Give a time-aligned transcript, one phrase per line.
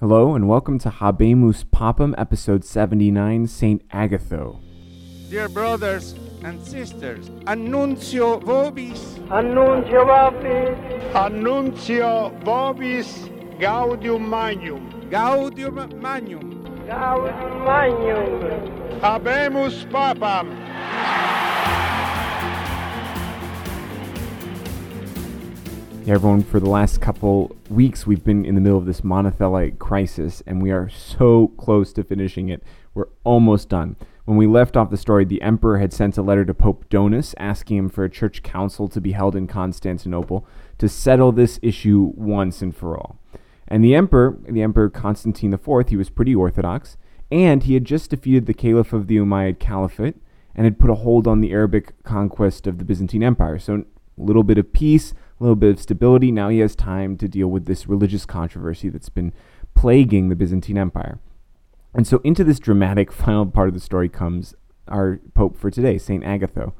[0.00, 3.80] Hello and welcome to Habemus Papam, episode 79, St.
[3.92, 4.58] Agatho.
[5.30, 8.98] Dear brothers and sisters, annuncio vobis,
[9.30, 13.28] Annuncio vobis, Annuncio vobis
[13.60, 14.90] gaudium magnum.
[15.10, 16.64] gaudium magnum.
[16.86, 19.00] gaudium magnum.
[19.00, 20.50] Habemus papam.
[26.04, 29.78] Yeah, everyone, for the last couple weeks, we've been in the middle of this monothelite
[29.78, 32.62] crisis, and we are so close to finishing it.
[32.92, 33.96] We're almost done.
[34.26, 37.34] When we left off the story, the emperor had sent a letter to Pope Donus
[37.38, 40.46] asking him for a church council to be held in Constantinople
[40.76, 43.18] to settle this issue once and for all.
[43.66, 46.98] And the emperor, the emperor Constantine IV, he was pretty orthodox,
[47.32, 50.16] and he had just defeated the caliph of the Umayyad Caliphate
[50.54, 53.58] and had put a hold on the Arabic conquest of the Byzantine Empire.
[53.58, 53.84] So a
[54.18, 56.30] little bit of peace, little bit of stability.
[56.30, 59.32] Now he has time to deal with this religious controversy that's been
[59.74, 61.18] plaguing the Byzantine Empire.
[61.94, 64.54] And so into this dramatic final part of the story comes
[64.88, 66.24] our pope for today, St.
[66.24, 66.74] Agatho.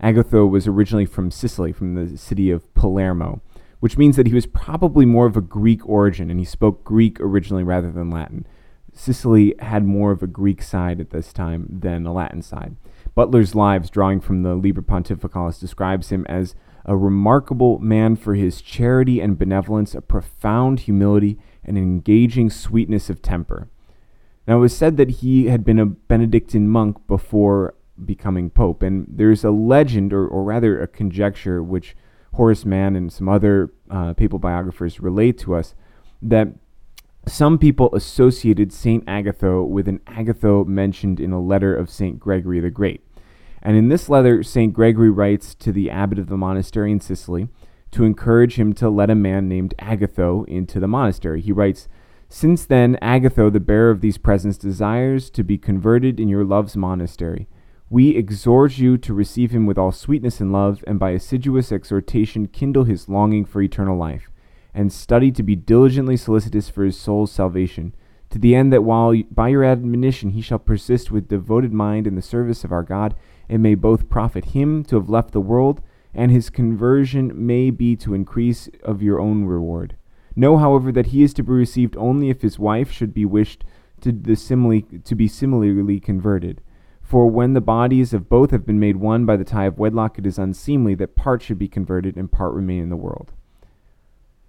[0.00, 3.40] Agatho was originally from Sicily, from the city of Palermo,
[3.80, 7.18] which means that he was probably more of a Greek origin and he spoke Greek
[7.20, 8.46] originally rather than Latin.
[8.92, 12.76] Sicily had more of a Greek side at this time than a Latin side.
[13.14, 16.54] Butler's Lives, drawing from the Liber Pontificalis, describes him as
[16.86, 23.10] a remarkable man for his charity and benevolence, a profound humility, and an engaging sweetness
[23.10, 23.68] of temper.
[24.46, 29.04] Now, it was said that he had been a Benedictine monk before becoming pope, and
[29.08, 31.96] there's a legend, or, or rather a conjecture, which
[32.34, 35.74] Horace Mann and some other uh, papal biographers relate to us,
[36.22, 36.48] that
[37.26, 39.02] some people associated St.
[39.08, 42.20] Agatho with an Agatho mentioned in a letter of St.
[42.20, 43.02] Gregory the Great.
[43.66, 44.72] And in this letter, St.
[44.72, 47.48] Gregory writes to the abbot of the monastery in Sicily
[47.90, 51.40] to encourage him to let a man named Agatho into the monastery.
[51.40, 51.88] He writes,
[52.28, 56.76] Since then, Agatho, the bearer of these presents, desires to be converted in your love's
[56.76, 57.48] monastery.
[57.90, 62.46] We exhort you to receive him with all sweetness and love, and by assiduous exhortation
[62.46, 64.30] kindle his longing for eternal life,
[64.74, 67.96] and study to be diligently solicitous for his soul's salvation,
[68.30, 72.14] to the end that while by your admonition he shall persist with devoted mind in
[72.14, 73.16] the service of our God,
[73.48, 75.80] it may both profit him to have left the world,
[76.14, 79.96] and his conversion may be to increase of your own reward.
[80.34, 83.64] Know, however, that he is to be received only if his wife should be wished
[84.00, 86.60] to, the simile, to be similarly converted.
[87.02, 90.18] For when the bodies of both have been made one by the tie of wedlock,
[90.18, 93.32] it is unseemly that part should be converted and part remain in the world.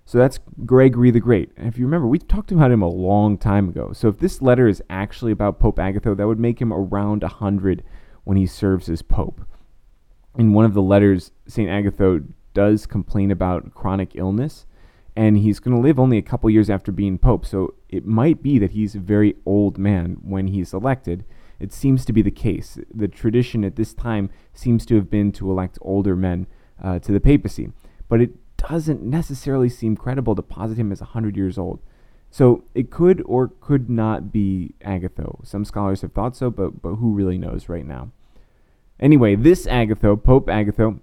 [0.05, 1.51] So that's Gregory the Great.
[1.55, 3.91] And if you remember, we talked about him a long time ago.
[3.93, 7.83] So if this letter is actually about Pope Agatho, that would make him around 100
[8.27, 9.39] when he serves as Pope.
[10.37, 11.69] In one of the letters, St.
[11.69, 12.23] Agatho
[12.53, 14.65] does complain about chronic illness,
[15.15, 17.45] and he's going to live only a couple years after being Pope.
[17.45, 21.23] So it might be that he's a very old man when he's elected.
[21.57, 22.77] It seems to be the case.
[22.93, 26.47] The tradition at this time seems to have been to elect older men
[26.83, 27.71] uh, to the papacy.
[28.09, 31.79] But it doesn't necessarily seem credible to posit him as 100 years old.
[32.29, 35.39] So it could or could not be Agatho.
[35.45, 38.11] Some scholars have thought so, but, but who really knows right now?
[38.99, 40.99] Anyway, this Agatho, Pope Agatho,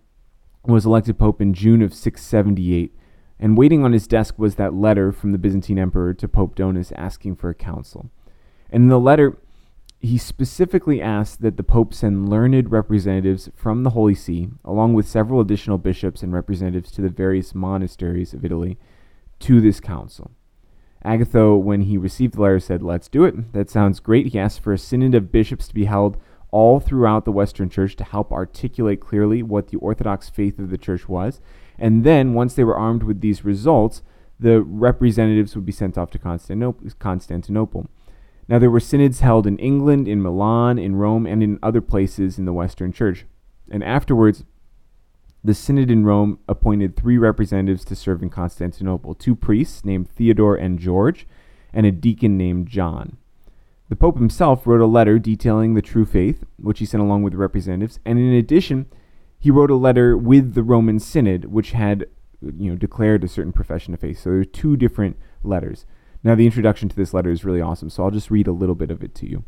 [0.67, 2.93] was elected pope in June of 678,
[3.39, 6.93] and waiting on his desk was that letter from the Byzantine emperor to Pope Donus
[6.97, 8.11] asking for a council.
[8.71, 9.37] And in the letter,
[10.01, 15.09] he specifically asked that the Pope send learned representatives from the Holy See, along with
[15.09, 18.77] several additional bishops and representatives to the various monasteries of Italy,
[19.41, 20.33] to this council.
[21.05, 23.53] Agatho, when he received the letter, said, Let's do it.
[23.53, 24.29] That sounds great.
[24.29, 26.17] He asked for a synod of bishops to be held
[26.55, 30.79] all throughout the Western Church to help articulate clearly what the Orthodox faith of the
[30.79, 31.41] Church was.
[31.81, 34.03] And then, once they were armed with these results,
[34.39, 37.91] the representatives would be sent off to Constantinople.
[38.47, 42.39] Now, there were synods held in England, in Milan, in Rome, and in other places
[42.39, 43.27] in the Western Church.
[43.69, 44.45] And afterwards,
[45.43, 50.55] the synod in Rome appointed three representatives to serve in Constantinople two priests named Theodore
[50.55, 51.27] and George,
[51.73, 53.17] and a deacon named John.
[53.89, 57.35] The Pope himself wrote a letter detailing the true faith, which he sent along with
[57.35, 58.87] the representatives, and in addition,
[59.39, 62.07] he wrote a letter with the Roman Synod, which had
[62.41, 64.21] you know declared a certain profession of faith.
[64.21, 65.85] So there are two different letters.
[66.23, 68.75] Now, the introduction to this letter is really awesome, so I'll just read a little
[68.75, 69.45] bit of it to you.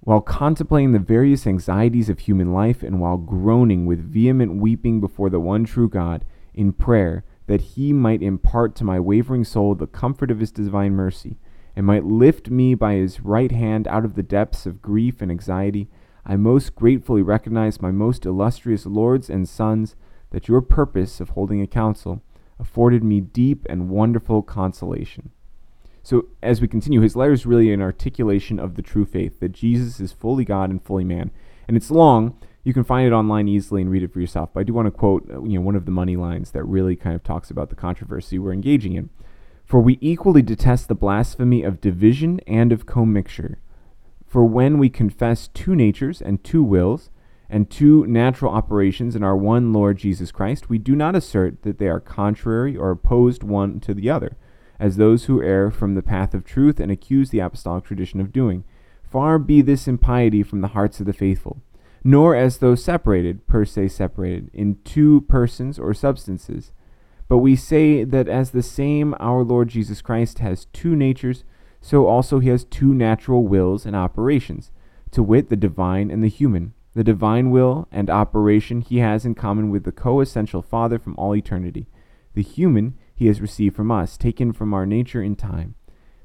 [0.00, 5.28] While contemplating the various anxieties of human life, and while groaning with vehement weeping before
[5.28, 6.24] the one true God
[6.54, 10.92] in prayer, that he might impart to my wavering soul the comfort of his divine
[10.92, 11.38] mercy,
[11.78, 15.30] and might lift me by his right hand out of the depths of grief and
[15.30, 15.88] anxiety,
[16.26, 19.94] I most gratefully recognize, my most illustrious lords and sons,
[20.30, 22.20] that your purpose of holding a council
[22.58, 25.30] afforded me deep and wonderful consolation.
[26.02, 29.52] So, as we continue, his letter is really an articulation of the true faith that
[29.52, 31.30] Jesus is fully God and fully man.
[31.68, 32.36] And it's long.
[32.64, 34.50] You can find it online easily and read it for yourself.
[34.52, 36.64] But I do want to quote, uh, you know, one of the money lines that
[36.64, 39.10] really kind of talks about the controversy we're engaging in.
[39.68, 43.58] For we equally detest the blasphemy of division and of commixture.
[44.26, 47.10] For when we confess two natures and two wills
[47.50, 51.76] and two natural operations in our one Lord Jesus Christ, we do not assert that
[51.76, 54.38] they are contrary or opposed one to the other
[54.80, 58.32] as those who err from the path of truth and accuse the apostolic tradition of
[58.32, 58.64] doing.
[59.02, 61.60] Far be this impiety from the hearts of the faithful,
[62.02, 66.72] nor as though separated, per se separated, in two persons or substances.
[67.28, 71.44] But we say that as the same our Lord Jesus Christ has two natures,
[71.80, 74.70] so also he has two natural wills and operations,
[75.10, 76.72] to wit, the divine and the human.
[76.94, 81.14] The divine will and operation he has in common with the co essential Father from
[81.16, 81.86] all eternity.
[82.34, 85.74] The human he has received from us, taken from our nature in time.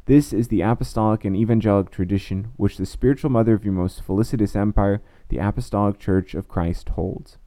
[0.06, 4.56] This is the apostolic and evangelic tradition which the spiritual mother of your most felicitous
[4.56, 7.38] empire, the apostolic church of Christ, holds.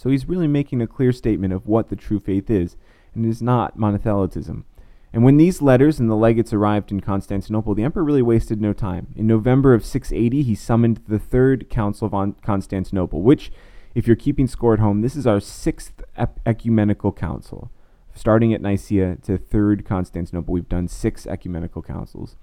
[0.00, 2.76] So he's really making a clear statement of what the true faith is,
[3.14, 4.64] and it is not monothelitism.
[5.12, 8.72] And when these letters and the legates arrived in Constantinople, the emperor really wasted no
[8.72, 9.08] time.
[9.14, 13.52] In November of 680, he summoned the Third Council of Constantinople, which,
[13.94, 16.02] if you're keeping score at home, this is our sixth
[16.46, 17.70] ecumenical council
[18.14, 22.36] starting at Nicaea to Third Constantinople, we've done six ecumenical councils.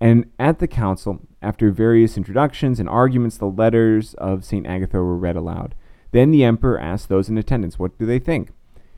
[0.00, 4.66] And at the council, after various introductions and arguments, the letters of St.
[4.66, 5.74] Agatho were read aloud.
[6.12, 8.50] Then the emperor asked those in attendance, What do they think?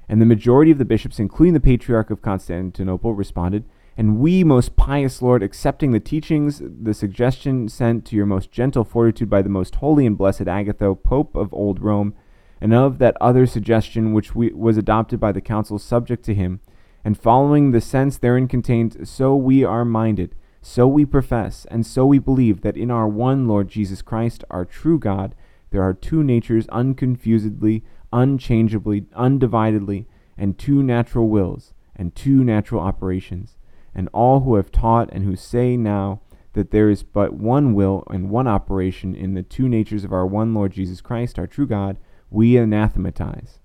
[0.09, 3.65] And the majority of the bishops, including the Patriarch of Constantinople, responded,
[3.97, 8.85] And we, most pious Lord, accepting the teachings, the suggestion sent to your most gentle
[8.85, 12.15] fortitude by the most holy and blessed Agatho, Pope of Old Rome,
[12.61, 16.61] and of that other suggestion which we, was adopted by the council subject to him,
[17.05, 22.07] and following the sense therein contained, so we are minded, so we profess, and so
[22.07, 25.35] we believe that in our one Lord Jesus Christ, our true God,
[25.73, 27.83] there are two natures unconfusedly,
[28.13, 33.57] unchangeably, undividedly, and two natural wills, and two natural operations.
[33.95, 36.21] And all who have taught and who say now
[36.53, 40.27] that there is but one will and one operation in the two natures of our
[40.27, 41.99] one Lord Jesus Christ, our true God,
[42.31, 43.59] we anathematize.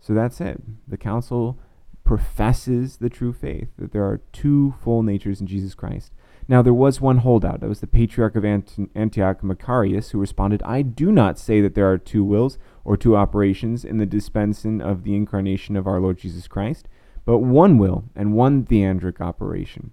[0.00, 0.60] So that's it.
[0.86, 1.58] The council
[2.04, 6.12] professes the true faith that there are two full natures in Jesus Christ.
[6.46, 7.60] Now, there was one holdout.
[7.60, 11.90] That was the patriarch of Antioch, Macarius, who responded, I do not say that there
[11.90, 16.18] are two wills or two operations in the dispensation of the incarnation of our Lord
[16.18, 16.86] Jesus Christ,
[17.24, 19.92] but one will and one theandric operation.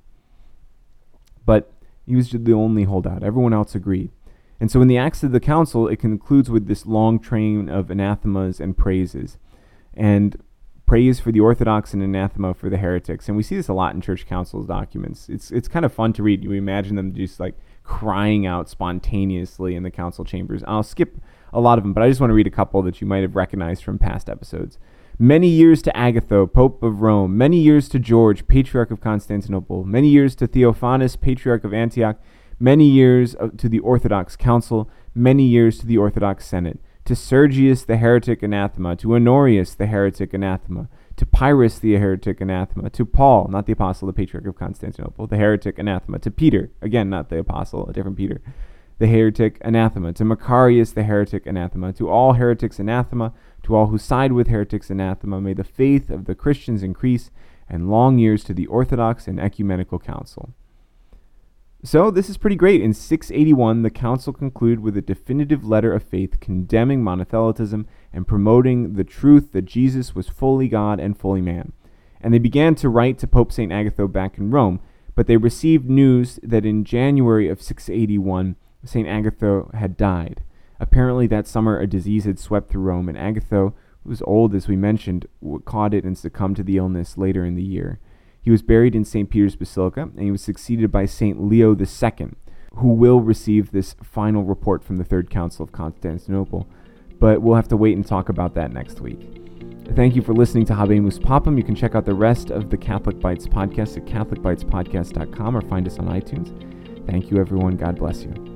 [1.46, 1.72] But
[2.06, 3.24] he was the only holdout.
[3.24, 4.12] Everyone else agreed.
[4.60, 7.90] And so in the Acts of the Council, it concludes with this long train of
[7.90, 9.38] anathemas and praises.
[9.94, 10.42] And
[10.92, 13.30] praise for the Orthodox and anathema for the heretics.
[13.30, 15.30] And we see this a lot in church councils documents.
[15.30, 16.44] It's, it's kind of fun to read.
[16.44, 20.66] You imagine them just like crying out spontaneously in the council chambers.
[20.68, 21.16] I'll skip
[21.54, 23.22] a lot of them, but I just want to read a couple that you might
[23.22, 24.78] have recognized from past episodes.
[25.18, 27.38] Many years to Agatho, Pope of Rome.
[27.38, 29.86] Many years to George, Patriarch of Constantinople.
[29.86, 32.18] Many years to Theophanes, Patriarch of Antioch
[32.62, 36.80] many years uh, to the Orthodox Council, many years to the Orthodox Senate,
[37.12, 40.88] to Sergius the heretic anathema, to Honorius the heretic anathema,
[41.18, 45.36] to Pyrrhus the heretic anathema, to Paul, not the apostle, the patriarch of Constantinople, the
[45.36, 48.42] heretic anathema, to Peter, again, not the apostle, a different Peter,
[49.00, 53.98] the heretic anathema, to Macarius the heretic anathema, to all heretics anathema, to all who
[53.98, 57.30] side with heretics anathema, may the faith of the Christians increase,
[57.68, 60.54] and long years to the Orthodox and Ecumenical Council.
[61.84, 62.80] So, this is pretty great.
[62.80, 68.94] In 681, the council concluded with a definitive letter of faith condemning monothelitism and promoting
[68.94, 71.74] the truth that Jesus was fully God and fully man.
[72.22, 73.72] And they began to write to Pope St.
[73.72, 74.80] Agatho back in Rome,
[75.16, 79.08] but they received news that in January of 681, St.
[79.08, 80.44] Agatho had died.
[80.80, 83.74] Apparently, that summer, a disease had swept through Rome, and Agatho,
[84.04, 85.26] who was old as we mentioned,
[85.66, 88.00] caught it and succumbed to the illness later in the year.
[88.42, 89.30] He was buried in St.
[89.30, 91.42] Peter's Basilica, and he was succeeded by St.
[91.42, 92.30] Leo II,
[92.76, 96.68] who will receive this final report from the Third Council of Constantinople.
[97.20, 99.42] But we'll have to wait and talk about that next week.
[99.96, 101.58] Thank you for listening to Habemus Papam.
[101.58, 105.86] You can check out the rest of the Catholic Bites podcast at CatholicBitesPodcast.com or find
[105.86, 107.06] us on iTunes.
[107.06, 107.76] Thank you, everyone.
[107.76, 108.51] God bless you.